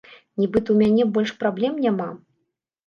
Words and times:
Нібыта, 0.43 0.67
у 0.75 0.79
мяне 0.81 1.03
больш 1.19 1.37
праблем 1.45 1.73
няма. 1.87 2.13